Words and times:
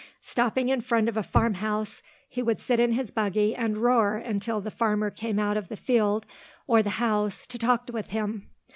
Stopping 0.23 0.69
in 0.69 0.81
front 0.81 1.07
of 1.09 1.15
a 1.15 1.21
farm 1.21 1.53
house 1.53 2.01
he 2.27 2.41
would 2.41 2.59
sit 2.59 2.79
in 2.79 2.93
his 2.93 3.11
buggy 3.11 3.53
and 3.55 3.77
roar 3.77 4.15
until 4.17 4.59
the 4.59 4.71
farmer 4.71 5.11
came 5.11 5.37
out 5.37 5.57
of 5.57 5.67
the 5.67 5.75
field 5.77 6.25
or 6.65 6.81
the 6.81 6.89
house 6.97 7.45
to 7.45 7.59
talk 7.59 7.87
with 7.93 8.07
him. 8.09 8.47